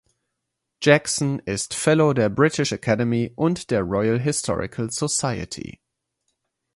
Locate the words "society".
4.89-5.79